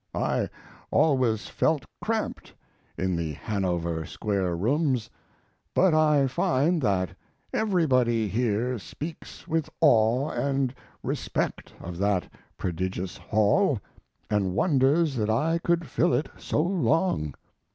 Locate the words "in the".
2.97-3.33